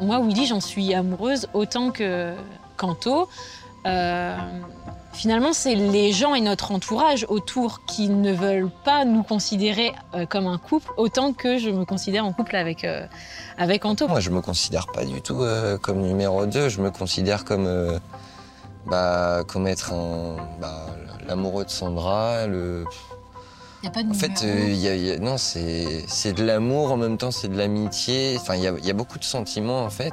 Moi, 0.00 0.20
Willy, 0.20 0.46
j'en 0.46 0.60
suis 0.60 0.94
amoureuse 0.94 1.48
autant 1.54 1.90
que 1.90 2.34
Kanto. 2.76 3.28
Euh, 3.86 4.36
finalement, 5.12 5.52
c'est 5.52 5.74
les 5.74 6.12
gens 6.12 6.34
et 6.34 6.40
notre 6.40 6.72
entourage 6.72 7.26
autour 7.28 7.84
qui 7.84 8.08
ne 8.08 8.32
veulent 8.32 8.70
pas 8.84 9.04
nous 9.04 9.22
considérer 9.22 9.92
euh, 10.14 10.26
comme 10.26 10.46
un 10.46 10.58
couple 10.58 10.90
autant 10.96 11.32
que 11.32 11.58
je 11.58 11.70
me 11.70 11.84
considère 11.84 12.24
en 12.24 12.32
couple 12.32 12.56
avec, 12.56 12.84
euh, 12.84 13.06
avec 13.56 13.82
Kanto. 13.82 14.06
Moi, 14.08 14.20
je 14.20 14.30
me 14.30 14.40
considère 14.40 14.86
pas 14.86 15.04
du 15.04 15.20
tout 15.20 15.42
comme 15.82 16.00
numéro 16.00 16.46
2. 16.46 16.68
Je 16.68 16.80
me 16.80 16.90
considère 16.90 17.44
comme, 17.44 17.98
bah, 18.86 19.42
comme 19.46 19.66
être 19.66 19.92
bah, 20.60 20.86
l'amoureux 21.26 21.64
de 21.64 21.70
Sandra. 21.70 22.46
Le... 22.46 22.84
Il 23.80 23.84
n'y 23.84 23.88
a 23.88 23.92
pas 23.92 24.02
de 24.02 24.10
En 24.10 24.14
fait, 24.14 24.44
euh, 24.44 24.64
il 24.68 24.74
y 24.76 24.88
a- 24.88 24.96
il 24.96 25.04
y 25.06 25.10
a- 25.12 25.18
non, 25.18 25.36
c'est, 25.36 26.04
c'est 26.08 26.32
de 26.32 26.44
l'amour, 26.44 26.90
en 26.90 26.96
même 26.96 27.16
temps, 27.16 27.30
c'est 27.30 27.48
de 27.48 27.56
l'amitié. 27.56 28.36
Enfin, 28.40 28.56
il 28.56 28.62
y 28.62 28.66
a, 28.66 28.72
il 28.76 28.84
y 28.84 28.90
a 28.90 28.94
beaucoup 28.94 29.18
de 29.18 29.24
sentiments, 29.24 29.82
en 29.84 29.90
fait. 29.90 30.12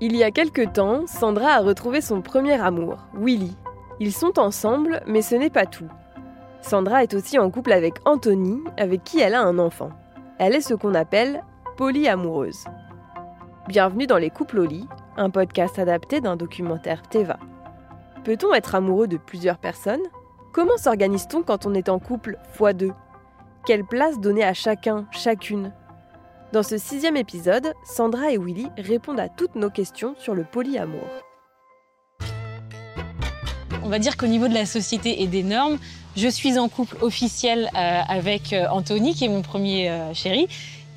Il 0.00 0.16
y 0.16 0.24
a 0.24 0.30
quelque 0.32 0.62
temps, 0.66 1.06
Sandra 1.06 1.50
a 1.52 1.58
retrouvé 1.60 2.00
son 2.00 2.20
premier 2.20 2.60
amour, 2.60 2.98
Willy. 3.14 3.56
Ils 4.00 4.12
sont 4.12 4.38
ensemble, 4.38 5.02
mais 5.06 5.22
ce 5.22 5.34
n'est 5.36 5.50
pas 5.50 5.66
tout. 5.66 5.88
Sandra 6.60 7.02
est 7.04 7.14
aussi 7.14 7.38
en 7.38 7.50
couple 7.50 7.72
avec 7.72 7.94
Anthony, 8.04 8.58
avec 8.76 9.04
qui 9.04 9.20
elle 9.20 9.34
a 9.34 9.42
un 9.42 9.58
enfant. 9.58 9.90
Elle 10.38 10.54
est 10.54 10.60
ce 10.60 10.74
qu'on 10.74 10.94
appelle 10.94 11.44
polyamoureuse. 11.76 12.64
Bienvenue 13.68 14.06
dans 14.08 14.18
Les 14.18 14.30
couples 14.30 14.58
au 14.60 14.64
lit, 14.66 14.88
un 15.16 15.30
podcast 15.30 15.78
adapté 15.78 16.20
d'un 16.20 16.36
documentaire 16.36 17.02
Teva. 17.02 17.38
Peut-on 18.24 18.52
être 18.54 18.74
amoureux 18.74 19.06
de 19.08 19.16
plusieurs 19.16 19.58
personnes? 19.58 20.02
Comment 20.52 20.78
s'organise-t-on 20.78 21.42
quand 21.42 21.66
on 21.66 21.74
est 21.74 21.90
en 21.90 21.98
couple 21.98 22.38
fois 22.54 22.72
deux? 22.72 22.92
Quelle 23.66 23.84
place 23.84 24.18
donner 24.18 24.44
à 24.44 24.54
chacun, 24.54 25.06
chacune? 25.10 25.72
Dans 26.52 26.62
ce 26.62 26.78
sixième 26.78 27.18
épisode, 27.18 27.74
Sandra 27.84 28.32
et 28.32 28.38
Willy 28.38 28.68
répondent 28.78 29.20
à 29.20 29.28
toutes 29.28 29.56
nos 29.56 29.68
questions 29.68 30.14
sur 30.18 30.34
le 30.34 30.44
polyamour. 30.44 31.06
On 33.82 33.90
va 33.90 33.98
dire 33.98 34.16
qu'au 34.16 34.26
niveau 34.26 34.48
de 34.48 34.54
la 34.54 34.64
société 34.64 35.22
et 35.22 35.26
des 35.26 35.42
normes, 35.42 35.78
je 36.16 36.28
suis 36.28 36.58
en 36.58 36.70
couple 36.70 36.96
officiel 37.02 37.70
euh, 37.76 38.00
avec 38.08 38.54
euh, 38.54 38.66
Anthony, 38.70 39.14
qui 39.14 39.26
est 39.26 39.28
mon 39.28 39.42
premier 39.42 39.90
euh, 39.90 40.14
chéri, 40.14 40.48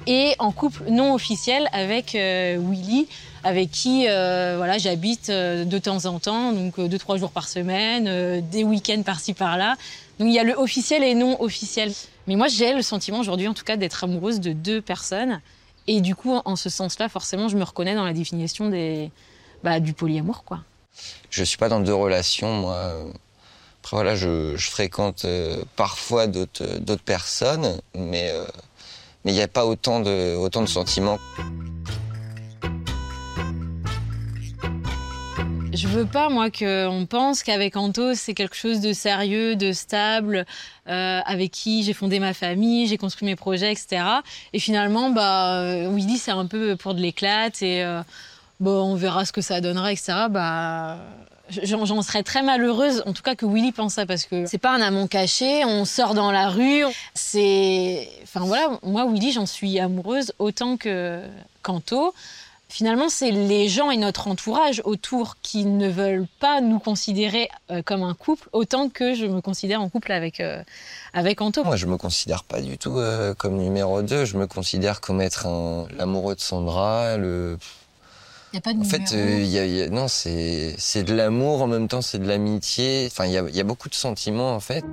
et 0.08 0.34
en 0.40 0.52
couple 0.52 0.86
non 0.90 1.14
officiel 1.14 1.68
avec 1.74 2.14
Willy, 2.14 3.08
avec 3.44 3.72
qui 3.72 4.08
euh, 4.08 4.56
voilà, 4.58 4.78
j'habite 4.78 5.30
euh, 5.30 5.66
de 5.66 5.78
temps 5.78 6.06
en 6.06 6.20
temps, 6.20 6.54
donc 6.54 6.78
euh, 6.78 6.88
deux, 6.88 7.00
trois 7.00 7.18
jours 7.18 7.32
par 7.32 7.48
semaine, 7.48 8.42
des 8.50 8.64
week-ends 8.64 9.02
par-ci 9.04 9.34
par-là. 9.34 9.76
Donc 10.20 10.28
il 10.28 10.34
y 10.34 10.40
a 10.40 10.44
le 10.44 10.54
officiel 10.54 11.04
et 11.04 11.16
non 11.16 11.42
officiel. 11.42 11.92
Mais 12.28 12.36
moi, 12.36 12.48
j'ai 12.48 12.74
le 12.74 12.82
sentiment 12.82 13.20
aujourd'hui, 13.20 13.48
en 13.48 13.54
tout 13.54 13.64
cas, 13.64 13.78
d'être 13.78 14.04
amoureuse 14.04 14.40
de 14.40 14.54
deux 14.54 14.82
personnes. 14.82 15.42
Et 15.88 16.02
du 16.02 16.16
coup, 16.16 16.40
en 16.46 16.56
ce 16.56 16.70
sens-là, 16.70 17.10
forcément, 17.10 17.48
je 17.48 17.58
me 17.58 17.64
reconnais 17.64 17.96
dans 17.96 18.06
la 18.06 18.14
définition 18.14 18.70
des, 18.70 19.10
bah, 19.64 19.80
du 19.80 19.94
polyamour, 19.94 20.44
quoi. 20.44 20.60
Je 21.32 21.44
suis 21.44 21.58
pas 21.58 21.70
dans 21.70 21.80
deux 21.80 21.96
relations, 21.96 22.54
moi. 22.54 22.94
Après, 23.80 23.98
voilà, 23.98 24.16
je, 24.16 24.56
fréquente 24.58 25.26
parfois 25.76 26.28
d'autres, 26.28 27.04
personnes, 27.04 27.80
mais 27.96 28.32
mais 29.24 29.32
il 29.32 29.36
n'y 29.36 29.42
a 29.42 29.48
pas 29.48 29.66
autant 29.66 30.00
de, 30.00 30.36
autant 30.36 30.62
de 30.62 30.68
sentiments. 30.68 31.20
Je 35.82 35.88
veux 35.88 36.06
pas, 36.06 36.30
moi, 36.30 36.52
qu'on 36.52 37.08
pense 37.10 37.42
qu'avec 37.42 37.76
Anto, 37.76 38.14
c'est 38.14 38.36
quelque 38.36 38.56
chose 38.56 38.82
de 38.82 38.94
sérieux, 38.94 39.56
de 39.56 39.72
stable, 39.72 40.46
euh, 40.88 41.20
avec 41.26 41.50
qui 41.50 41.82
j'ai 41.82 41.94
fondé 41.94 42.20
ma 42.20 42.36
famille, 42.36 42.86
j'ai 42.86 42.98
construit 43.00 43.26
mes 43.26 43.36
projets, 43.36 43.72
etc. 43.72 44.04
Et 44.54 44.60
finalement, 44.60 45.10
bah, 45.10 45.56
euh, 45.56 45.92
Willy, 45.92 46.20
c'est 46.20 46.30
un 46.30 46.46
peu 46.46 46.76
pour 46.76 46.94
de 46.94 47.00
l'éclate 47.00 47.64
et 47.64 47.84
euh, 47.84 48.04
bon, 48.60 48.92
on 48.92 48.94
verra 48.94 49.26
ce 49.26 49.32
que 49.32 49.42
ça 49.42 49.60
donnera, 49.60 49.92
etc. 49.92 50.28
Bah, 50.30 51.00
j'en 51.50 52.04
serais 52.04 52.22
très 52.22 52.44
malheureuse, 52.44 53.02
en 53.08 53.14
tout 53.14 53.24
cas 53.24 53.34
que 53.34 53.48
Willy 53.48 53.72
pense 53.72 53.96
ça, 53.96 54.06
parce 54.06 54.26
que 54.26 54.46
c'est 54.46 54.60
pas 54.60 54.76
un 54.76 54.82
amant 54.82 55.08
caché, 55.08 55.66
on 55.66 55.86
sort 55.86 56.14
dans 56.14 56.30
la 56.30 56.50
rue, 56.50 56.84
c'est... 57.16 58.08
Enfin 58.22 58.42
voilà, 58.42 58.68
moi, 58.84 59.08
Willy, 59.12 59.32
j'en 59.32 59.48
suis 59.48 59.80
amoureuse 59.80 60.32
autant 60.38 60.78
que 60.78 61.24
Kanto. 61.64 62.14
Finalement, 62.72 63.10
c'est 63.10 63.32
les 63.32 63.68
gens 63.68 63.92
et 63.92 63.98
notre 63.98 64.30
entourage 64.30 64.82
autour 64.86 65.36
qui 65.42 65.66
ne 65.66 65.90
veulent 65.90 66.26
pas 66.40 66.62
nous 66.62 66.80
considérer 66.80 67.50
euh, 67.70 67.82
comme 67.82 68.02
un 68.02 68.14
couple 68.14 68.48
autant 68.54 68.88
que 68.88 69.14
je 69.14 69.26
me 69.26 69.42
considère 69.42 69.82
en 69.82 69.90
couple 69.90 70.14
avec, 70.14 70.40
euh, 70.40 70.64
avec 71.14 71.42
Anto. 71.42 71.66
Moi, 71.66 71.76
je 71.76 71.86
me 71.86 71.98
considère 71.98 72.46
pas 72.46 72.62
du 72.62 72.78
tout 72.78 72.98
euh, 72.98 73.34
comme 73.34 73.58
numéro 73.58 74.02
2. 74.02 74.24
Je 74.24 74.38
me 74.38 74.48
considère 74.48 75.02
comme 75.02 75.20
être 75.20 75.48
un, 75.48 75.86
l'amoureux 75.98 76.34
de 76.34 76.40
Sandra. 76.40 77.18
Le... 77.18 77.58
Il 78.54 78.56
y 78.56 78.60
a 78.60 78.62
pas 78.62 78.74
de 78.74 78.80
En 78.80 78.84
fait, 78.86 79.14
euh, 79.16 79.44
y 79.44 79.58
a, 79.60 79.66
il 79.66 79.76
y 79.76 79.82
a- 79.82 79.90
non, 79.90 80.08
c'est, 80.08 80.74
c'est 80.78 81.04
de 81.04 81.14
l'amour, 81.14 81.62
en 81.64 81.68
même 81.68 81.90
temps, 81.90 82.02
c'est 82.02 82.20
de 82.20 82.28
l'amitié. 82.28 83.06
Enfin, 83.12 83.26
il 83.26 83.32
y 83.32 83.58
y 83.58 83.60
a 83.60 83.64
beaucoup 83.66 83.90
de 83.90 83.96
sentiments, 83.96 84.56
en 84.56 84.62
fait. 84.62 84.86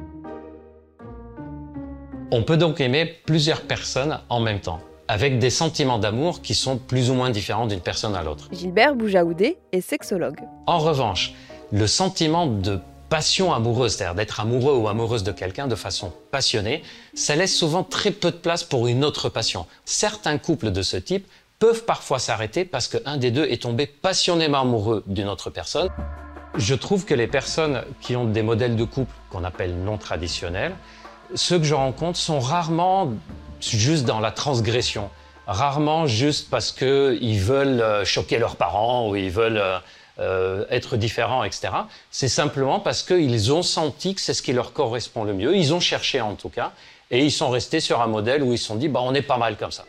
On 2.33 2.43
peut 2.43 2.57
donc 2.57 2.81
aimer 2.81 3.07
plusieurs 3.25 3.63
personnes 3.63 4.19
en 4.29 4.41
même 4.41 4.61
temps, 4.61 4.81
avec 5.09 5.39
des 5.39 5.51
sentiments 5.51 5.99
d'amour 5.99 6.43
qui 6.43 6.55
sont 6.55 6.77
plus 6.77 7.11
ou 7.11 7.15
moins 7.15 7.31
différents 7.31 7.67
d'une 7.67 7.81
personne 7.81 8.15
à 8.15 8.23
l'autre. 8.23 8.49
Gilbert 8.53 8.95
Boujaoudé 8.95 9.57
est 9.73 9.81
sexologue. 9.81 10.41
En 10.67 10.79
revanche, 10.79 11.33
le 11.73 11.87
sentiment 11.87 12.47
de 12.47 12.79
passion 13.09 13.55
amoureuse, 13.55 13.95
c'est-à-dire 13.95 14.15
d'être 14.15 14.41
amoureux 14.41 14.77
ou 14.77 14.87
amoureuse 14.87 15.25
de 15.25 15.33
quelqu'un 15.33 15.67
de 15.67 15.75
façon 15.75 16.13
passionnée, 16.31 16.83
ça 17.15 17.37
laisse 17.37 17.57
souvent 17.57 17.83
très 17.83 18.11
peu 18.11 18.31
de 18.31 18.37
place 18.37 18.65
pour 18.65 18.87
une 18.87 19.05
autre 19.05 19.31
passion. 19.31 19.67
Certains 19.87 20.37
couples 20.37 20.71
de 20.71 20.83
ce 20.83 20.99
type 20.99 21.27
peuvent 21.59 21.85
parfois 21.85 22.19
s'arrêter 22.19 22.65
parce 22.65 22.87
qu'un 22.87 23.17
des 23.17 23.31
deux 23.31 23.45
est 23.45 23.63
tombé 23.63 23.87
passionnément 23.87 24.61
amoureux 24.61 25.03
d'une 25.07 25.29
autre 25.29 25.51
personne. 25.51 25.89
Je 26.57 26.75
trouve 26.75 27.05
que 27.05 27.15
les 27.15 27.27
personnes 27.27 27.83
qui 28.01 28.15
ont 28.15 28.25
des 28.25 28.43
modèles 28.43 28.77
de 28.77 28.85
couple 28.85 29.15
qu'on 29.31 29.45
appelle 29.45 29.75
non 29.75 29.97
traditionnels, 29.97 30.75
ceux 31.35 31.59
que 31.59 31.65
je 31.65 31.75
rencontre 31.75 32.19
sont 32.19 32.41
rarement 32.41 33.13
juste 33.61 34.05
dans 34.05 34.21
la 34.21 34.31
transgression, 34.31 35.11
rarement 35.47 36.07
juste 36.07 36.51
parce 36.51 36.73
qu'ils 36.73 37.41
veulent 37.41 37.81
euh, 37.81 38.05
choquer 38.05 38.39
leurs 38.39 38.57
parents 38.57 39.09
ou 39.09 39.17
ils 39.17 39.31
veulent 39.31 39.59
euh, 39.59 39.79
euh, 40.21 40.65
être 40.71 40.97
différents, 40.97 41.45
etc. 41.45 41.69
C'est 42.11 42.29
simplement 42.29 42.81
parce 42.81 43.03
qu'ils 43.03 43.53
ont 43.53 43.63
senti 43.63 44.15
que 44.15 44.21
c'est 44.21 44.35
ce 44.35 44.43
qui 44.43 44.53
leur 44.53 44.73
correspond 44.73 45.25
le 45.25 45.33
mieux. 45.33 45.57
Ils 45.57 45.73
ont 45.73 45.81
cherché 45.81 46.21
en 46.21 46.35
tout 46.35 46.49
cas 46.49 46.73
et 47.11 47.25
ils 47.25 47.31
sont 47.31 47.51
restés 47.51 47.81
sur 47.81 48.01
un 48.01 48.09
modèle 48.09 48.43
où 48.43 48.53
ils 48.53 48.59
se 48.59 48.67
sont 48.67 48.77
dit 48.77 48.89
bah, 48.89 49.01
on 49.03 49.15
est 49.15 49.23
pas 49.23 49.39
mal 49.39 49.57
comme 49.57 49.73
ça. 49.73 49.85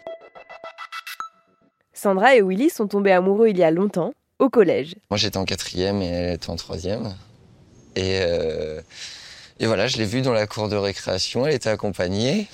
Sandra 1.93 2.35
et 2.35 2.41
Willy 2.41 2.69
sont 2.69 2.87
tombés 2.87 3.11
amoureux 3.11 3.49
il 3.49 3.57
y 3.57 3.63
a 3.63 3.71
longtemps, 3.71 4.13
au 4.39 4.49
collège. 4.49 4.95
Moi, 5.09 5.17
j'étais 5.17 5.37
en 5.37 5.43
quatrième 5.43 6.01
et 6.01 6.07
elle 6.07 6.35
était 6.35 6.49
en 6.49 6.55
troisième. 6.55 7.13
Et, 7.97 8.19
euh, 8.21 8.79
et 9.59 9.65
voilà, 9.65 9.87
je 9.87 9.97
l'ai 9.97 10.05
vue 10.05 10.21
dans 10.21 10.31
la 10.31 10.47
cour 10.47 10.69
de 10.69 10.77
récréation. 10.77 11.45
Elle 11.45 11.55
était 11.55 11.69
accompagnée. 11.69 12.47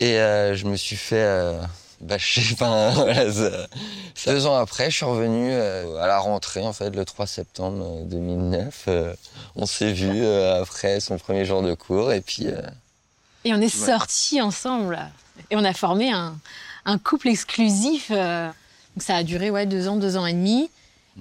Et 0.00 0.18
euh, 0.18 0.54
je 0.54 0.64
me 0.66 0.76
suis 0.76 0.96
fait 0.96 1.22
euh, 1.22 1.60
bâcher. 2.00 2.42
Enfin, 2.54 2.90
voilà, 2.94 3.30
ça- 3.32 3.66
ça- 4.14 4.32
Deux 4.32 4.46
ans 4.46 4.56
après, 4.56 4.90
je 4.90 4.96
suis 4.96 5.04
revenu 5.06 5.50
euh, 5.52 5.96
à 6.02 6.06
la 6.06 6.18
rentrée, 6.18 6.62
en 6.62 6.72
fait, 6.72 6.90
le 6.90 7.04
3 7.04 7.26
septembre 7.26 7.84
euh, 8.00 8.04
2009. 8.04 8.84
Euh, 8.88 9.14
on 9.56 9.66
s'est 9.66 9.92
vu 9.92 10.24
après 10.26 11.00
son 11.00 11.18
premier 11.18 11.44
jour 11.44 11.62
de 11.62 11.74
cours. 11.74 12.12
Et 12.12 12.20
puis, 12.20 12.46
Et 13.44 13.52
on 13.54 13.60
est 13.60 13.68
sortis 13.74 14.40
ensemble. 14.40 14.98
Et 15.50 15.56
on 15.56 15.64
a 15.64 15.72
formé 15.72 16.10
un, 16.12 16.36
un 16.86 16.98
couple 16.98 17.28
exclusif. 17.28 18.10
donc 18.10 19.02
ça 19.02 19.16
a 19.16 19.22
duré 19.22 19.50
ouais, 19.50 19.66
deux 19.66 19.88
ans, 19.88 19.96
deux 19.96 20.16
ans 20.16 20.26
et 20.26 20.32
demi. 20.32 20.70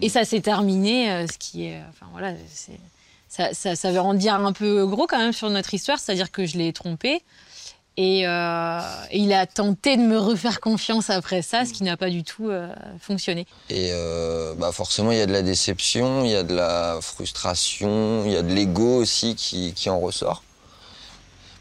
Et 0.01 0.07
ça 0.07 0.23
s'est 0.23 0.39
terminé, 0.41 1.25
ce 1.29 1.37
qui 1.37 1.65
est. 1.65 1.81
Enfin 1.89 2.05
voilà, 2.13 2.33
c'est- 2.53 2.79
ça, 3.27 3.53
ça, 3.53 3.75
ça 3.75 3.91
veut 3.91 3.99
en 3.99 4.13
dire 4.15 4.35
un 4.35 4.53
peu 4.53 4.85
gros 4.87 5.05
quand 5.05 5.17
même 5.19 5.33
sur 5.33 5.49
notre 5.51 5.73
histoire, 5.73 5.99
c'est-à-dire 5.99 6.31
que 6.31 6.45
je 6.45 6.57
l'ai 6.57 6.73
trompé. 6.73 7.21
Et, 8.01 8.25
euh, 8.25 8.79
et 9.11 9.17
il 9.19 9.33
a 9.33 9.45
tenté 9.45 9.97
de 9.97 10.01
me 10.01 10.17
refaire 10.17 10.61
confiance 10.61 11.09
après 11.09 11.41
ça, 11.41 11.65
ce 11.65 11.73
qui 11.73 11.83
n'a 11.83 11.97
pas 11.97 12.09
du 12.09 12.23
tout 12.23 12.49
euh, 12.49 12.73
fonctionné. 13.01 13.45
Et 13.69 13.89
euh, 13.91 14.53
bah 14.57 14.71
forcément, 14.71 15.11
il 15.11 15.17
y 15.17 15.21
a 15.21 15.25
de 15.25 15.33
la 15.33 15.41
déception, 15.41 16.23
il 16.23 16.31
y 16.31 16.35
a 16.35 16.43
de 16.43 16.55
la 16.55 16.99
frustration, 17.01 18.23
il 18.25 18.31
y 18.31 18.37
a 18.37 18.41
de 18.41 18.53
l'ego 18.53 18.95
aussi 19.01 19.35
qui, 19.35 19.73
qui 19.73 19.89
en 19.89 19.99
ressort. 19.99 20.43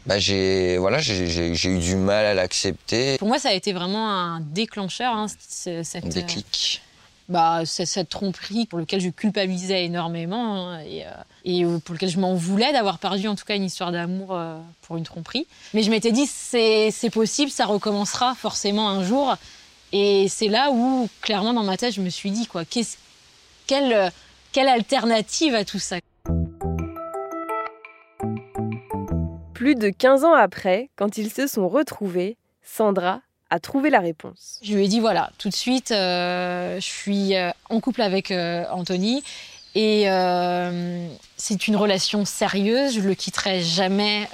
Bah 0.05 0.17
j'ai 0.17 0.77
voilà, 0.77 0.99
j'ai- 0.99 1.53
eu 1.65 1.77
du 1.79 1.97
mal 1.97 2.25
à 2.25 2.33
l'accepter. 2.33 3.17
Pour 3.17 3.27
moi, 3.27 3.37
ça 3.37 3.49
a 3.49 3.53
été 3.53 3.73
vraiment 3.73 4.09
un 4.09 4.39
déclencheur, 4.39 5.13
hein, 5.13 5.25
cette, 5.49 6.05
Un 6.05 6.07
déclic. 6.07 6.81
Bah, 7.29 7.61
c'est 7.63 7.85
cette 7.85 8.09
tromperie 8.09 8.65
pour 8.65 8.79
laquelle 8.79 9.01
je 9.01 9.09
culpabilisais 9.09 9.85
énormément 9.85 10.71
hein, 10.71 10.79
et, 10.79 11.05
euh, 11.05 11.09
euh, 11.45 11.79
pour 11.79 11.93
lequel 11.93 12.09
je 12.09 12.19
m'en 12.19 12.33
voulais 12.33 12.73
d'avoir 12.73 12.97
perdu 12.97 13.27
en 13.27 13.35
tout 13.35 13.45
cas 13.45 13.55
une 13.55 13.63
histoire 13.63 13.91
d'amour 13.91 14.29
euh, 14.31 14.57
pour 14.81 14.97
une 14.97 15.03
tromperie. 15.03 15.45
Mais 15.75 15.83
je 15.83 15.91
m'étais 15.91 16.11
dit, 16.11 16.25
c'est 16.25 17.09
possible, 17.13 17.51
ça 17.51 17.67
recommencera 17.67 18.33
forcément 18.33 18.89
un 18.89 19.03
jour. 19.03 19.35
Et 19.91 20.27
c'est 20.27 20.47
là 20.47 20.71
où, 20.71 21.07
clairement, 21.21 21.53
dans 21.53 21.63
ma 21.63 21.77
tête, 21.77 21.93
je 21.93 22.01
me 22.01 22.09
suis 22.09 22.31
dit, 22.31 22.47
quoi, 22.47 22.63
quelle, 22.65 24.11
quelle 24.51 24.67
alternative 24.67 25.53
à 25.53 25.65
tout 25.65 25.79
ça? 25.79 25.97
Plus 29.53 29.75
de 29.75 29.89
15 29.89 30.23
ans 30.25 30.33
après, 30.33 30.89
quand 30.95 31.17
ils 31.17 31.31
se 31.31 31.45
sont 31.45 31.67
retrouvés, 31.67 32.37
Sandra 32.63 33.21
a 33.49 33.59
trouvé 33.59 33.89
la 33.89 33.99
réponse. 33.99 34.59
Je 34.61 34.75
lui 34.75 34.85
ai 34.85 34.87
dit 34.87 34.99
voilà, 34.99 35.31
tout 35.37 35.49
de 35.49 35.55
suite, 35.55 35.91
euh, 35.91 36.75
je 36.75 36.85
suis 36.85 37.35
euh, 37.35 37.51
en 37.69 37.79
couple 37.79 38.01
avec 38.01 38.31
euh, 38.31 38.65
Anthony 38.71 39.23
et 39.75 40.05
c'est 41.37 41.67
une 41.67 41.75
relation 41.75 42.25
sérieuse. 42.25 42.95
Je 42.95 43.01
le 43.01 43.13
quitterai 43.13 43.61
jamais 43.61 44.27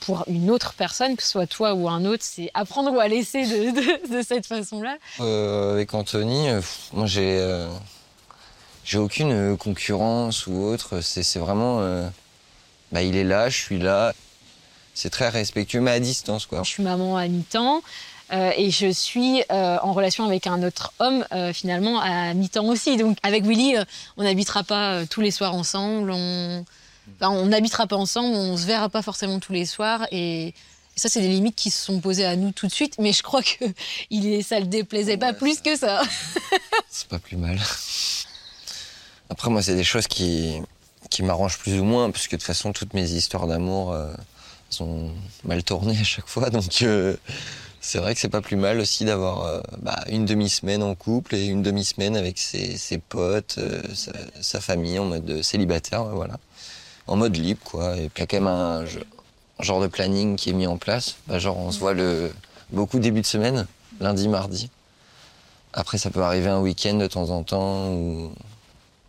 pour 0.00 0.24
une 0.26 0.50
autre 0.50 0.74
personne, 0.74 1.16
que 1.16 1.22
ce 1.22 1.30
soit 1.30 1.46
toi 1.46 1.74
ou 1.74 1.88
un 1.88 2.04
autre. 2.04 2.24
C'est 2.26 2.50
apprendre 2.54 2.92
ou 2.92 2.98
à 2.98 3.06
laisser 3.06 3.44
de, 3.44 4.16
de 4.16 4.22
cette 4.22 4.46
façon-là. 4.46 4.96
avec 5.72 5.94
Anthony, 5.94 6.48
moi 6.92 7.06
j'ai 7.06 7.66
j'ai 8.84 8.98
aucune 8.98 9.56
concurrence 9.56 10.48
ou 10.48 10.60
autre. 10.60 11.00
C'est 11.00 11.38
vraiment 11.38 11.80
bah, 12.90 13.02
il 13.02 13.16
est 13.16 13.24
là, 13.24 13.48
je 13.48 13.56
suis 13.56 13.78
là. 13.78 14.12
C'est 14.92 15.10
très 15.10 15.28
respectueux, 15.28 15.80
mais 15.80 15.92
à 15.92 16.00
distance 16.00 16.46
quoi. 16.46 16.64
Je 16.64 16.68
suis 16.68 16.82
maman 16.82 17.16
à 17.16 17.28
mi-temps. 17.28 17.80
Euh, 18.32 18.52
et 18.56 18.70
je 18.70 18.90
suis 18.90 19.42
euh, 19.50 19.78
en 19.82 19.92
relation 19.92 20.24
avec 20.24 20.46
un 20.46 20.62
autre 20.62 20.92
homme 21.00 21.24
euh, 21.32 21.52
finalement 21.52 22.00
à 22.00 22.32
mi-temps 22.34 22.66
aussi. 22.66 22.96
Donc 22.96 23.18
avec 23.22 23.44
Willy, 23.44 23.74
on 24.16 24.22
n'habitera 24.22 24.62
pas 24.62 25.04
tous 25.06 25.20
les 25.20 25.30
soirs 25.30 25.54
ensemble, 25.54 26.10
on 26.12 26.64
on 27.22 27.46
n'habitera 27.46 27.88
pas 27.88 27.96
ensemble, 27.96 28.36
on 28.36 28.56
se 28.56 28.66
verra 28.66 28.88
pas 28.88 29.02
forcément 29.02 29.40
tous 29.40 29.52
les 29.52 29.66
soirs 29.66 30.06
et 30.12 30.54
ça, 30.94 31.08
c'est 31.08 31.22
des 31.22 31.28
limites 31.28 31.56
qui 31.56 31.70
se 31.70 31.82
sont 31.82 31.98
posées 31.98 32.26
à 32.26 32.36
nous 32.36 32.52
tout 32.52 32.66
de 32.66 32.72
suite, 32.72 32.96
mais 32.98 33.12
je 33.12 33.22
crois 33.22 33.42
que 33.42 33.64
il 34.10 34.44
ça 34.44 34.60
le 34.60 34.66
déplaisait 34.66 35.16
pas 35.16 35.32
plus 35.32 35.60
que 35.60 35.76
ça. 35.76 36.02
c'est 36.90 37.08
pas 37.08 37.18
plus 37.18 37.36
mal. 37.36 37.58
Après, 39.30 39.50
moi, 39.50 39.62
c'est 39.62 39.74
des 39.74 39.84
choses 39.84 40.06
qui, 40.06 40.60
qui 41.08 41.22
m'arrangent 41.22 41.58
plus 41.58 41.80
ou 41.80 41.84
moins, 41.84 42.10
parce 42.10 42.26
que 42.28 42.36
de 42.36 42.40
toute 42.40 42.46
façon, 42.46 42.72
toutes 42.72 42.92
mes 42.92 43.10
histoires 43.12 43.46
d'amour 43.46 43.96
sont 44.68 45.10
mal 45.44 45.62
tournées 45.62 45.98
à 45.98 46.04
chaque 46.04 46.26
fois, 46.28 46.50
donc 46.50 46.84
c'est 47.80 47.98
vrai 47.98 48.14
que 48.14 48.20
c'est 48.20 48.28
pas 48.28 48.42
plus 48.42 48.56
mal 48.56 48.78
aussi 48.78 49.04
d'avoir 49.04 49.44
euh, 49.44 49.60
bah, 49.80 50.04
une 50.08 50.26
demi-semaine 50.26 50.82
en 50.82 50.94
couple 50.94 51.34
et 51.34 51.46
une 51.46 51.62
demi-semaine 51.62 52.16
avec 52.16 52.38
ses, 52.38 52.98
potes, 52.98 53.56
euh, 53.58 53.82
sa, 54.40 54.60
famille 54.60 54.98
en 54.98 55.06
mode 55.06 55.42
célibataire, 55.42 56.04
voilà. 56.04 56.38
En 57.06 57.16
mode 57.16 57.36
libre, 57.36 57.60
quoi. 57.64 57.96
Et 57.96 58.08
puis 58.10 58.18
il 58.18 58.20
y 58.20 58.22
a 58.22 58.26
quand 58.26 58.36
même 58.36 58.46
un, 58.46 58.84
genre 59.62 59.80
de 59.80 59.86
planning 59.86 60.36
qui 60.36 60.50
est 60.50 60.52
mis 60.52 60.66
en 60.66 60.76
place. 60.76 61.16
Bah, 61.26 61.38
genre, 61.38 61.56
on 61.56 61.72
se 61.72 61.78
voit 61.78 61.94
le, 61.94 62.32
beaucoup 62.70 62.98
début 62.98 63.22
de 63.22 63.26
semaine, 63.26 63.66
lundi, 63.98 64.28
mardi. 64.28 64.70
Après, 65.72 65.98
ça 65.98 66.10
peut 66.10 66.22
arriver 66.22 66.50
un 66.50 66.60
week-end 66.60 66.94
de 66.94 67.06
temps 67.06 67.30
en 67.30 67.42
temps, 67.44 67.92
ou 67.92 68.32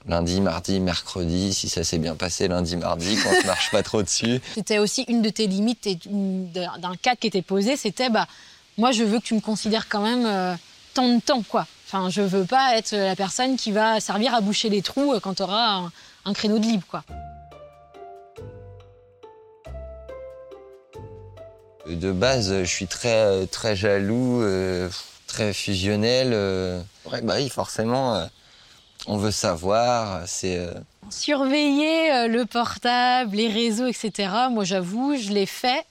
lundi, 0.08 0.42
mardi, 0.42 0.80
mercredi, 0.80 1.54
si 1.54 1.70
ça 1.70 1.84
s'est 1.84 1.98
bien 1.98 2.16
passé 2.16 2.48
lundi, 2.48 2.78
mardi, 2.78 3.18
quand 3.22 3.30
on 3.36 3.42
ne 3.42 3.48
marche 3.48 3.72
pas 3.72 3.84
trop 3.84 4.02
dessus. 4.02 4.40
C'était 4.54 4.80
aussi 4.80 5.04
une 5.08 5.22
de 5.22 5.30
tes 5.30 5.48
limites 5.48 5.88
d'un 6.06 6.96
cadre 7.02 7.20
qui 7.20 7.28
était 7.28 7.42
posé, 7.42 7.76
c'était 7.76 8.10
bah, 8.10 8.28
moi, 8.78 8.92
je 8.92 9.04
veux 9.04 9.20
que 9.20 9.26
tu 9.26 9.34
me 9.34 9.42
considères 9.42 9.90
quand 9.90 10.02
même 10.02 10.26
euh, 10.26 10.56
tant 10.94 11.08
de 11.08 11.20
temps, 11.20 11.44
quoi. 11.44 11.68
Enfin, 11.88 12.10
je 12.10 12.22
veux 12.22 12.46
pas 12.46 12.78
être 12.78 12.96
la 12.96 13.16
personne 13.16 13.58
qui 13.58 13.72
va 13.72 14.00
servir 14.00 14.34
à 14.34 14.42
boucher 14.42 14.70
les 14.70 14.82
trous 14.82 15.14
euh, 15.14 15.20
quand 15.20 15.36
tu 15.36 15.44
auras 15.44 15.90
un, 16.26 16.34
créneau 16.34 16.58
de 16.58 16.66
libre, 16.66 16.86
quoi. 16.90 17.04
De 21.88 22.12
base, 22.12 22.60
je 22.60 22.64
suis 22.64 22.88
très, 22.88 23.46
très 23.48 23.76
jaloux, 23.76 24.42
euh, 24.42 24.90
très 25.28 25.52
fusionnel. 25.52 26.32
bah 27.24 27.34
oui, 27.36 27.50
forcément, 27.50 28.30
on 29.08 29.18
veut 29.18 29.32
savoir. 29.32 30.22
C'est 30.28 30.66
surveiller 31.10 32.28
le 32.30 32.46
portable, 32.46 33.36
les 33.36 33.50
réseaux, 33.50 33.88
etc. 33.88 34.30
Moi, 34.50 34.64
j'avoue, 34.64 35.18
je 35.18 35.32
l'ai 35.32 35.48
fait 35.48 35.86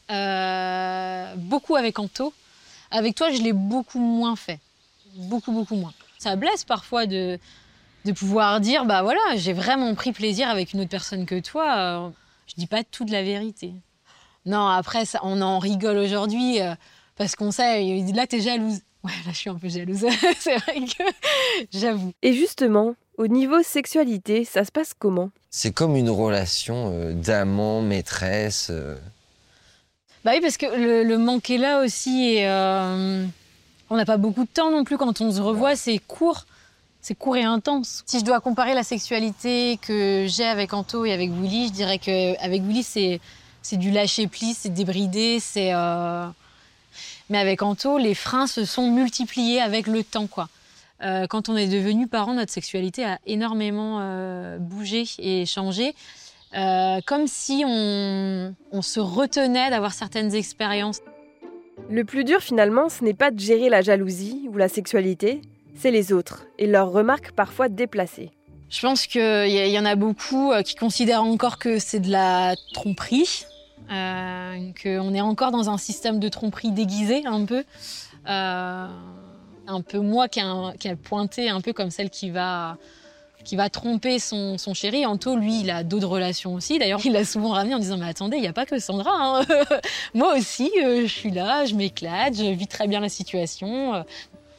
beaucoup 1.37 1.77
avec 1.77 1.99
Anto. 1.99 2.33
Avec 2.91 3.15
toi, 3.15 3.31
je 3.31 3.43
l'ai 3.43 3.53
beaucoup 3.53 4.01
moins 4.01 4.37
fait. 4.37 4.59
Beaucoup, 5.15 5.53
beaucoup 5.53 5.77
moins. 5.77 5.93
Ça 6.19 6.37
blesse 6.37 6.65
parfois 6.65 7.07
de, 7.07 7.39
de 8.05 8.13
pouvoir 8.13 8.61
dire 8.61 8.85
bah 8.85 9.03
voilà, 9.03 9.21
j'ai 9.37 9.53
vraiment 9.53 9.95
pris 9.95 10.13
plaisir 10.13 10.49
avec 10.49 10.73
une 10.73 10.81
autre 10.81 10.91
personne 10.91 11.27
que 11.27 11.41
toi. 11.41 12.13
Je 12.47 12.55
dis 12.57 12.67
pas 12.67 12.83
toute 12.85 13.11
la 13.11 13.23
vérité. 13.23 13.75
Non, 14.47 14.67
après, 14.67 15.05
ça, 15.05 15.21
on 15.23 15.41
en 15.43 15.59
rigole 15.59 15.99
aujourd'hui 15.99 16.61
euh, 16.61 16.75
parce 17.17 17.37
qu'on 17.37 17.51
sait, 17.51 18.03
là, 18.15 18.27
t'es 18.27 18.41
jalouse. 18.41 18.81
Ouais, 19.05 19.13
là, 19.25 19.33
je 19.33 19.37
suis 19.37 19.51
un 19.51 19.55
peu 19.55 19.69
jalouse. 19.69 20.07
c'est 20.39 20.57
vrai 20.57 20.81
que 20.81 21.05
j'avoue. 21.73 22.13
Et 22.23 22.33
justement, 22.33 22.95
au 23.19 23.27
niveau 23.27 23.63
sexualité, 23.63 24.45
ça 24.45 24.65
se 24.65 24.73
passe 24.73 24.93
comment? 24.99 25.31
C'est 25.51 25.73
comme 25.73 25.97
une 25.97 26.11
relation 26.11 26.93
euh, 26.93 27.13
d'amant, 27.13 27.83
maîtresse. 27.83 28.69
Euh, 28.71 28.97
bah 30.25 30.33
oui, 30.35 30.41
parce 30.41 30.57
que 30.59 30.67
le, 30.67 31.19
manque 31.19 31.49
est 31.51 31.59
là 31.59 31.81
aussi. 31.81 32.35
Et, 32.35 32.49
euh, 32.49 33.25
on 33.89 33.97
n'a 33.97 34.05
pas 34.05 34.19
beaucoup 34.19 34.45
de 34.45 34.51
temps 34.51 34.71
non 34.71 34.85
plus 34.85 34.99
quand 34.99 35.21
on 35.21 35.33
se 35.33 35.41
revoit. 35.41 35.77
C'est 35.77 35.99
court. 35.99 36.45
C'est 37.01 37.15
court 37.15 37.37
et 37.37 37.45
intense. 37.45 38.03
Si 38.05 38.21
je 38.21 38.25
dois 38.25 38.41
comparer 38.41 38.75
la 38.75 38.83
sexualité 38.83 39.79
que 39.81 40.27
j'ai 40.29 40.45
avec 40.45 40.75
Anto 40.75 41.07
et 41.07 41.13
avec 41.13 41.31
Willy, 41.31 41.69
je 41.69 41.73
dirais 41.73 41.99
qu'avec 41.99 42.63
Willy, 42.63 42.83
c'est, 42.83 43.21
c'est 43.63 43.79
du 43.79 43.91
lâcher-pli, 43.91 44.53
c'est 44.53 44.69
débridé, 44.75 45.39
c'est. 45.41 45.73
Euh, 45.73 46.27
mais 47.31 47.39
avec 47.39 47.63
Anto, 47.63 47.97
les 47.97 48.15
freins 48.15 48.47
se 48.47 48.67
sont 48.67 48.91
multipliés 48.91 49.63
avec 49.63 49.87
le 49.87 50.05
temps, 50.05 50.27
quoi. 50.27 50.51
Euh, 51.03 51.27
quand 51.27 51.49
on 51.49 51.57
est 51.57 51.69
devenu 51.69 52.07
parent, 52.07 52.35
notre 52.35 52.53
sexualité 52.53 53.07
a 53.07 53.19
énormément 53.25 54.01
bougé 54.59 55.05
et 55.19 55.47
changé. 55.47 55.95
Euh, 56.57 57.01
comme 57.07 57.29
si 57.29 57.63
on, 57.65 58.55
se 58.83 58.99
retenait 58.99 59.71
d'avoir 59.71 59.93
certaines 59.93 60.35
expériences. 60.35 61.01
Le 61.89 62.05
plus 62.05 62.25
dur 62.25 62.41
finalement, 62.41 62.89
ce 62.89 63.05
n'est 63.05 63.15
pas 63.15 63.31
de 63.31 63.39
gérer 63.39 63.69
la 63.69 63.83
jalousie 63.83 64.49
ou 64.53 64.57
la 64.57 64.69
sexualité, 64.69 65.43
c'est 65.75 65.91
les 65.91 66.13
autres 66.13 66.47
et 66.59 66.67
leurs 66.67 66.91
remarques 66.91 67.33
parfois 67.33 67.69
déplacées. 67.69 68.31
Je 68.69 68.81
pense 68.81 69.07
qu'il 69.07 69.49
y, 69.49 69.79
en 69.79 69.85
a 69.85 69.97
beaucoup 69.97 70.53
euh, 70.53 70.63
qui 70.63 70.75
considèrent 70.75 71.23
encore 71.23 71.59
que 71.59 71.79
c'est 71.79 72.01
de 72.01 72.11
la 72.11 72.55
tromperie, 72.73 73.45
euh, 73.91 74.71
qu'on 74.83 75.15
est 75.15 75.21
encore 75.21 75.51
dans 75.51 75.71
un 75.71 75.79
système 75.79 76.21
de 76.21 76.29
tromperie 76.29 76.71
déguisé 76.73 77.27
un 77.27 77.45
peu. 77.45 77.65
un 78.27 79.83
peu 79.87 79.99
moi 79.99 80.29
qui 80.29 80.41
a, 80.41 80.73
qui 80.79 80.89
a 80.89 80.97
pointé 80.97 81.49
un 81.49 81.61
peu 81.61 81.73
comme 81.73 81.91
celle 81.91 82.11
qui 82.11 82.31
va 82.31 82.77
qui 83.45 83.57
va 83.57 83.69
tromper 83.69 84.19
son, 84.19 84.57
chéri. 84.75 85.07
Anto, 85.07 85.37
lui, 85.37 85.61
il 85.61 85.71
a 85.71 85.83
d'autres 85.83 86.09
relations 86.09 86.55
aussi. 86.55 86.79
D'ailleurs, 86.79 87.01
il 87.05 87.13
l'a 87.13 87.25
souvent 87.25 87.51
ramené 87.51 87.75
en 87.75 87.79
disant 87.79 87.97
Mais 87.97 88.09
attendez, 88.09 88.37
il 88.37 88.43
n'y 88.43 88.49
a 88.49 88.53
pas 88.53 88.67
que 88.67 88.79
Sandra. 88.79 89.11
Hein. 89.13 89.43
Moi 90.15 90.37
aussi, 90.37 90.71
euh, 90.83 91.03
je 91.03 91.13
suis 91.13 91.31
là, 91.31 91.65
je 91.65 91.75
m'éclate, 91.75 92.37
je 92.37 92.53
vis 92.53 92.67
très 92.67 92.87
bien 92.87 93.01
la 93.01 93.09
situation. 93.09 93.95
Euh, 93.95 94.03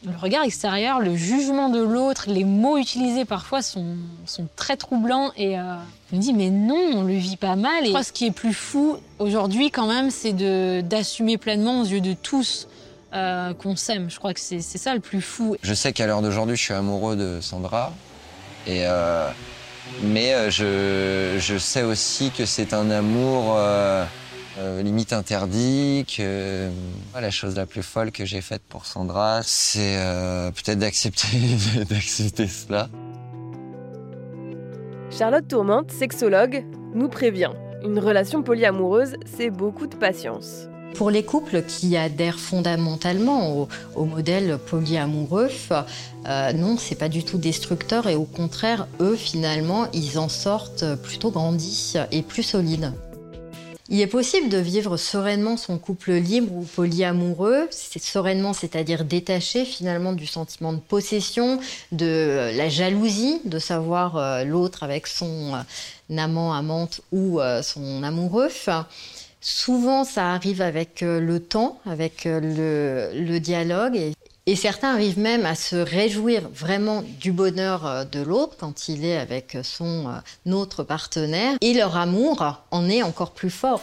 le 0.04 0.18
regard 0.18 0.44
extérieur, 0.44 1.00
le 1.00 1.16
jugement 1.16 1.70
de 1.70 1.80
l'autre, 1.80 2.26
les 2.28 2.44
mots 2.44 2.78
utilisés 2.78 3.24
parfois 3.24 3.62
sont, 3.62 3.98
sont 4.26 4.48
très 4.56 4.76
troublants. 4.76 5.32
Et 5.38 5.60
euh, 5.60 5.76
je 6.10 6.16
me 6.16 6.22
dis 6.22 6.34
Mais 6.34 6.50
non, 6.50 6.90
on 6.96 7.04
le 7.04 7.14
vit 7.14 7.38
pas 7.38 7.56
mal. 7.56 7.84
Et 7.84 7.86
je 7.86 7.90
crois 7.90 8.02
que 8.02 8.08
ce 8.08 8.14
qui 8.14 8.26
est 8.26 8.32
plus 8.32 8.54
fou 8.54 8.98
aujourd'hui, 9.20 9.70
quand 9.70 9.88
même, 9.88 10.10
c'est 10.10 10.34
d'assumer 10.82 11.38
pleinement 11.38 11.82
aux 11.82 11.86
yeux 11.86 12.02
de 12.02 12.14
tous. 12.14 12.68
qu'on 13.12 13.76
s'aime. 13.76 14.10
Je 14.10 14.18
crois 14.18 14.34
que 14.34 14.40
c'est 14.40 14.62
ça 14.62 14.96
le 14.96 15.02
plus 15.02 15.22
fou. 15.22 15.56
Je 15.62 15.74
sais 15.74 15.94
qu'à 15.94 16.08
l'heure 16.08 16.22
d'aujourd'hui, 16.22 16.56
je 16.56 16.64
suis 16.64 16.74
amoureux 16.74 17.16
de 17.16 17.40
Sandra. 17.42 17.94
Euh, 18.68 19.30
mais 20.04 20.34
euh, 20.34 20.50
je, 20.50 21.40
je, 21.40 21.58
sais 21.58 21.84
aussi 21.84 22.32
que 22.32 22.46
c'est 22.46 22.74
un 22.74 22.90
amour 22.90 23.56
euh, 23.58 24.06
limite 24.82 25.14
interdit, 25.14 26.06
que 26.06 26.70
la 27.20 27.32
chose 27.32 27.56
la 27.56 27.66
plus 27.66 27.84
folle 27.84 28.12
que 28.12 28.26
j'ai 28.26 28.42
faite 28.42 28.62
pour 28.68 28.86
Sandra, 28.86 29.42
c'est 29.44 29.98
peut-être 30.56 30.80
d'accepter 30.80 31.28
d'accepter 31.90 32.48
cela. 32.48 32.90
Charlotte 35.10 35.48
Tourmente, 35.48 35.92
sexologue, 35.92 36.64
nous 36.94 37.10
prévient. 37.10 37.52
Une 37.84 38.00
relation 38.00 38.44
polyamoureuse, 38.44 39.16
c'est 39.26 39.50
beaucoup 39.50 39.88
de 39.88 39.96
patience. 39.96 40.71
Pour 40.96 41.10
les 41.10 41.24
couples 41.24 41.64
qui 41.64 41.98
adhèrent 41.98 42.40
fondamentalement 42.40 43.68
au, 43.96 44.06
modèle 44.06 44.58
polyamoureux, 44.58 45.50
euh, 46.28 46.54
non, 46.54 46.78
c'est 46.78 46.96
pas 46.96 47.10
du 47.10 47.24
tout 47.24 47.38
destructeur 47.38 48.08
et 48.08 48.16
au 48.16 48.26
contraire, 48.26 48.88
eux, 49.00 49.16
finalement, 49.16 49.88
ils 49.94 50.20
en 50.20 50.30
sortent 50.30 50.86
plutôt 51.02 51.32
grandis 51.32 51.98
et 52.12 52.22
plus 52.22 52.44
solides. 52.44 52.94
Il 53.90 54.00
est 54.00 54.08
possible 54.08 54.48
de 54.48 54.58
vivre 54.58 54.96
sereinement 54.96 55.58
son 55.58 55.78
couple 55.78 56.14
libre 56.14 56.54
ou 56.54 56.64
polyamoureux, 56.64 57.68
sereinement, 57.72 58.54
c'est-à-dire 58.54 59.04
détaché 59.04 59.66
finalement 59.66 60.14
du 60.14 60.26
sentiment 60.26 60.72
de 60.72 60.80
possession, 60.80 61.60
de 61.92 62.52
la 62.56 62.70
jalousie, 62.70 63.42
de 63.44 63.60
savoir 63.60 64.16
euh, 64.16 64.44
l'autre 64.46 64.84
avec 64.84 65.08
son 65.08 65.56
euh, 65.56 66.18
amant, 66.18 66.54
amante 66.54 67.02
ou 67.12 67.40
son 67.64 68.04
amoureux. 68.04 68.50
Souvent, 69.44 70.04
ça 70.04 70.34
arrive 70.34 70.62
avec 70.62 71.02
euh, 71.02 71.20
le 71.20 71.40
temps, 71.40 71.80
avec 71.88 72.28
euh, 72.28 73.12
le, 73.12 73.40
dialogue. 73.40 74.00
Et, 74.46 74.56
certains 74.56 74.94
arrivent 74.94 75.18
même 75.18 75.48
à 75.48 75.56
se 75.56 75.76
réjouir 75.76 76.48
vraiment 76.54 77.04
du 77.20 77.32
bonheur 77.32 77.88
euh, 77.88 78.04
de 78.04 78.22
l'autre 78.22 78.56
quand 78.60 78.88
il 78.88 79.04
est 79.04 79.18
avec 79.18 79.58
son 79.64 80.14
autre 80.46 80.84
partenaire. 80.84 81.58
Et 81.62 81.74
leur 81.74 81.98
amour 81.98 82.62
en 82.70 82.88
est 82.88 83.02
encore 83.02 83.32
plus 83.32 83.50
fort. 83.50 83.82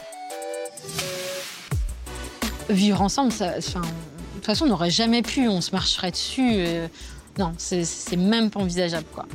Vivre 2.69 3.01
ensemble, 3.01 3.33
ça, 3.33 3.57
de 3.57 3.61
toute 4.35 4.45
façon, 4.45 4.63
on 4.63 4.69
n'aurait 4.69 4.91
jamais 4.91 5.23
pu, 5.23 5.49
on 5.49 5.59
se 5.59 5.71
marcherait 5.71 6.11
dessus. 6.11 6.63
non, 7.37 7.51
c'est- 7.57 8.15
même 8.15 8.49
pas 8.49 8.61
envisageable, 8.61 9.07
quoi. 9.13 9.25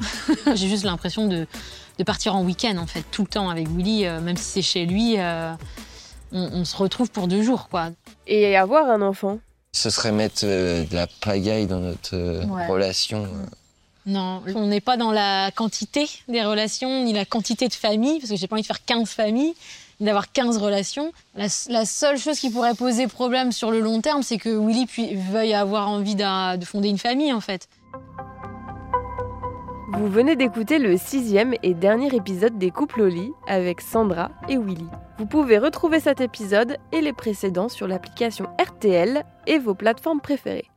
J'ai 0.54 0.68
juste 0.68 0.84
l'impression 0.84 1.26
de, 1.26 1.46
partir 2.06 2.34
en 2.34 2.42
week-end, 2.44 2.78
en 2.78 2.86
fait, 2.86 3.04
tout 3.10 3.22
le 3.22 3.28
temps 3.28 3.50
avec 3.50 3.68
Willy, 3.68 4.04
même 4.22 4.38
si 4.38 4.44
c'est 4.44 4.62
chez 4.62 4.86
lui. 4.86 5.18
On, 6.34 6.50
on 6.52 6.64
se 6.66 6.76
retrouve 6.76 7.10
pour 7.10 7.28
deux 7.28 7.42
jours, 7.42 7.68
quoi. 7.70 7.90
Et 8.26 8.56
avoir 8.56 8.90
un 8.90 9.00
enfant 9.00 9.38
Ce 9.72 9.88
serait 9.88 10.12
mettre 10.12 10.42
euh, 10.44 10.84
de 10.84 10.94
la 10.94 11.06
pagaille 11.06 11.66
dans 11.66 11.80
notre 11.80 12.14
euh, 12.14 12.44
Ouais. 12.46 12.66
relation. 12.66 13.26
Non, 14.06 14.42
on 14.54 14.66
n'est 14.66 14.82
pas 14.82 14.98
dans 14.98 15.12
la 15.12 15.50
quantité 15.50 16.06
des 16.28 16.42
relations, 16.42 17.04
ni 17.04 17.14
la 17.14 17.24
quantité 17.24 17.68
de 17.68 17.72
familles, 17.72 18.18
parce 18.18 18.30
que 18.30 18.36
j'ai 18.36 18.46
pas 18.46 18.56
envie 18.56 18.62
de 18.62 18.66
faire 18.66 18.84
15 18.84 19.08
familles, 19.08 19.54
ni 20.00 20.04
d'avoir 20.06 20.30
15 20.30 20.58
relations. 20.58 21.10
La, 21.36 21.46
la 21.70 21.86
seule 21.86 22.18
chose 22.18 22.38
qui 22.38 22.50
pourrait 22.50 22.74
poser 22.74 23.06
problème 23.06 23.50
sur 23.50 23.70
le 23.70 23.80
long 23.80 24.02
terme, 24.02 24.22
c'est 24.22 24.36
que 24.36 24.50
Willy 24.50 24.84
puis, 24.86 25.14
veuille 25.14 25.54
avoir 25.54 25.88
envie 25.88 26.16
de 26.16 26.64
fonder 26.66 26.88
une 26.90 26.98
famille, 26.98 27.32
en 27.32 27.40
fait. 27.40 27.66
Vous 29.96 30.08
venez 30.08 30.34
d'écouter 30.34 30.80
le 30.80 30.96
sixième 30.96 31.54
et 31.62 31.72
dernier 31.72 32.12
épisode 32.14 32.58
des 32.58 32.72
couples 32.72 33.02
au 33.02 33.08
lit 33.08 33.30
avec 33.46 33.80
Sandra 33.80 34.32
et 34.48 34.58
Willy. 34.58 34.88
Vous 35.18 35.26
pouvez 35.26 35.56
retrouver 35.56 36.00
cet 36.00 36.20
épisode 36.20 36.78
et 36.90 37.00
les 37.00 37.12
précédents 37.12 37.68
sur 37.68 37.86
l'application 37.86 38.46
RTL 38.60 39.22
et 39.46 39.58
vos 39.58 39.74
plateformes 39.74 40.20
préférées. 40.20 40.68